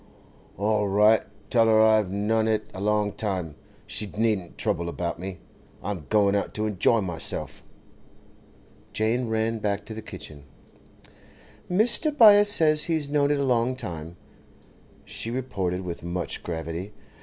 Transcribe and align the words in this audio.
'All 0.57 0.87
right. 0.87 1.21
Tell 1.51 1.67
her 1.67 1.79
I've 1.79 2.09
known 2.09 2.47
it 2.47 2.71
a 2.73 2.81
long 2.81 3.11
time. 3.11 3.53
She 3.85 4.07
needn't 4.07 4.57
trouble 4.57 4.89
about 4.89 5.19
me; 5.19 5.37
I'm 5.83 6.07
going 6.09 6.33
out 6.35 6.55
to 6.55 6.65
enjoy 6.65 7.01
myself.' 7.01 7.61
Jane 8.93 9.27
ran 9.27 9.59
back 9.59 9.85
to 9.85 9.93
the 9.93 10.01
kitchen. 10.01 10.45
'Mr. 11.69 12.09
Byass 12.09 12.49
says 12.49 12.85
he's 12.85 13.11
known 13.11 13.29
it 13.29 13.37
a 13.39 13.43
long 13.43 13.75
time,' 13.75 14.15
she 15.05 15.29
reported, 15.29 15.81
with 15.81 16.01
much 16.01 16.41
gravity. 16.41 16.93